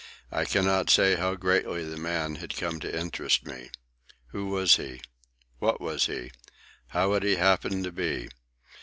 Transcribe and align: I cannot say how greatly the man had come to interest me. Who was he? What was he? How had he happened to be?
I 0.31 0.45
cannot 0.45 0.89
say 0.89 1.13
how 1.13 1.35
greatly 1.35 1.85
the 1.85 1.95
man 1.95 2.37
had 2.37 2.55
come 2.57 2.79
to 2.79 2.99
interest 2.99 3.45
me. 3.45 3.69
Who 4.29 4.47
was 4.47 4.77
he? 4.77 4.99
What 5.59 5.79
was 5.79 6.07
he? 6.07 6.31
How 6.87 7.13
had 7.13 7.21
he 7.21 7.35
happened 7.35 7.83
to 7.83 7.91
be? 7.91 8.27